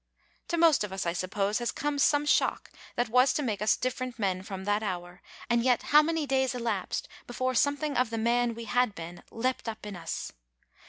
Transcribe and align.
To 0.47 0.57
most 0.57 0.83
of 0.83 0.91
us, 0.91 1.05
I 1.05 1.13
suppose, 1.13 1.59
has 1.59 1.71
come 1.71 1.99
some 1.99 2.25
shock 2.25 2.71
that 2.95 3.07
was 3.07 3.33
to 3.33 3.43
make 3.43 3.61
us 3.61 3.77
different 3.77 4.17
men 4.17 4.41
from 4.41 4.63
that 4.63 4.81
hour, 4.81 5.21
and 5.47 5.61
yet, 5.61 5.83
how 5.93 6.01
many 6.01 6.25
days 6.25 6.55
elapsed 6.55 7.07
before 7.27 7.53
something 7.53 7.95
of 7.95 8.09
the 8.09 8.17
man 8.17 8.55
we 8.55 8.65
had 8.65 8.95
been 8.95 9.21
leapt 9.29 9.69
up 9.69 9.85
in 9.85 9.95
us? 9.95 10.31